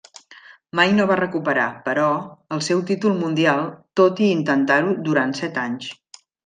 [0.79, 2.07] Mai no va recuperar, però,
[2.57, 3.63] el seu títol mundial
[4.03, 5.97] tot i intentar-ho durant set anys.